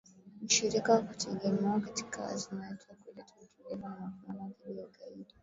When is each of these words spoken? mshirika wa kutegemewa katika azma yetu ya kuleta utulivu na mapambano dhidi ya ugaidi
mshirika 0.43 0.93
wa 0.93 1.01
kutegemewa 1.01 1.79
katika 1.81 2.27
azma 2.27 2.67
yetu 2.67 2.85
ya 2.89 2.95
kuleta 2.95 3.33
utulivu 3.43 3.81
na 3.81 3.89
mapambano 3.89 4.51
dhidi 4.65 4.79
ya 4.79 4.85
ugaidi 4.87 5.33